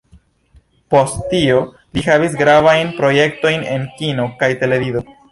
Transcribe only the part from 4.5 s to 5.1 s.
televido.